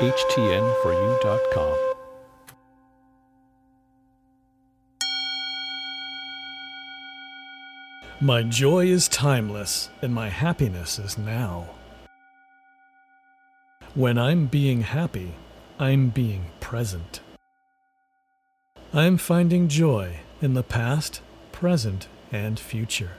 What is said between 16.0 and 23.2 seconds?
being present. I'm finding joy in the past, present, and future.